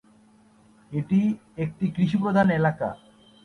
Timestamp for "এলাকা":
2.51-2.89